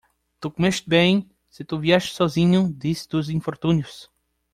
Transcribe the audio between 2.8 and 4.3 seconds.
disse dos infortúnios